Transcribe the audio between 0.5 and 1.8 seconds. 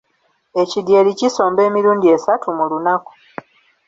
Ekidyeri kisomba